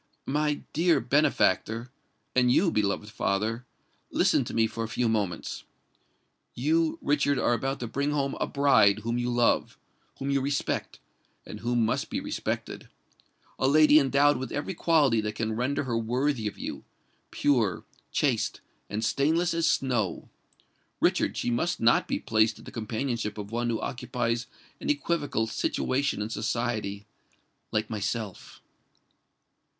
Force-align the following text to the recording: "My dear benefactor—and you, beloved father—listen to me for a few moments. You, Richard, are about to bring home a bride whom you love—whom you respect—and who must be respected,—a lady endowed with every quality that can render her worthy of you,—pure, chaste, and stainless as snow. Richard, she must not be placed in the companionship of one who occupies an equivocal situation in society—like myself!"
"My 0.25 0.63
dear 0.73 0.99
benefactor—and 0.99 2.51
you, 2.51 2.71
beloved 2.71 3.11
father—listen 3.11 4.43
to 4.45 4.53
me 4.55 4.65
for 4.65 4.83
a 4.83 4.87
few 4.89 5.07
moments. 5.07 5.63
You, 6.55 6.97
Richard, 7.03 7.37
are 7.37 7.53
about 7.53 7.79
to 7.81 7.87
bring 7.87 8.09
home 8.09 8.33
a 8.39 8.47
bride 8.47 9.01
whom 9.03 9.19
you 9.19 9.29
love—whom 9.29 10.31
you 10.31 10.41
respect—and 10.41 11.59
who 11.59 11.75
must 11.75 12.09
be 12.09 12.19
respected,—a 12.19 13.67
lady 13.67 13.99
endowed 13.99 14.37
with 14.37 14.51
every 14.51 14.73
quality 14.73 15.21
that 15.21 15.35
can 15.35 15.55
render 15.55 15.83
her 15.83 15.95
worthy 15.95 16.47
of 16.47 16.57
you,—pure, 16.57 17.85
chaste, 18.11 18.59
and 18.89 19.05
stainless 19.05 19.53
as 19.53 19.67
snow. 19.67 20.29
Richard, 20.99 21.37
she 21.37 21.51
must 21.51 21.79
not 21.79 22.07
be 22.07 22.17
placed 22.17 22.57
in 22.57 22.63
the 22.63 22.71
companionship 22.71 23.37
of 23.37 23.51
one 23.51 23.69
who 23.69 23.79
occupies 23.79 24.47
an 24.79 24.89
equivocal 24.89 25.45
situation 25.45 26.23
in 26.23 26.31
society—like 26.31 27.87
myself!" 27.91 28.63